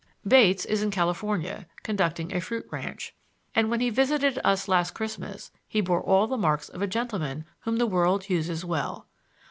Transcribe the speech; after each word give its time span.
Bates 0.27 0.65
is 0.65 0.81
in 0.81 0.89
California 0.89 1.67
conducting 1.83 2.33
a 2.33 2.41
fruit 2.41 2.67
ranch, 2.71 3.13
and 3.53 3.69
when 3.69 3.81
he 3.81 3.91
visited 3.91 4.39
us 4.43 4.67
last 4.67 4.95
Christmas 4.95 5.51
he 5.67 5.79
bore 5.79 6.01
all 6.01 6.25
the 6.25 6.37
marks 6.39 6.69
of 6.69 6.81
a 6.81 6.87
gentleman 6.87 7.45
whom 7.65 7.77
the 7.77 7.85
world 7.85 8.27
uses 8.27 8.65
well. 8.65 9.05